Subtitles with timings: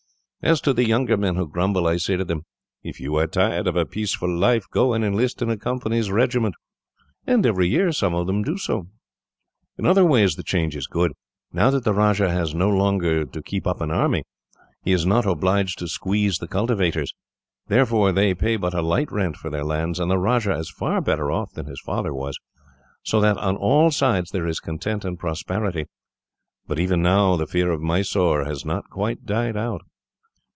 [0.43, 2.45] "As to the younger men who grumble, I say to them,
[2.81, 6.55] 'If you are tired of a peaceful life, go and enlist in a Company's regiment;'
[7.27, 8.87] and every year some of them do so.
[9.77, 11.11] "In other ways, the change is good.
[11.53, 14.23] Now that the Rajah has no longer to keep up an army,
[14.83, 17.13] he is not obliged to squeeze the cultivators.
[17.67, 21.01] Therefore, they pay but a light rent for their lands, and the Rajah is far
[21.01, 22.35] better off than his father was;
[23.03, 25.85] so that, on all sides, there is content and prosperity.
[26.67, 29.83] But, even now, the fear of Mysore has not quite died out."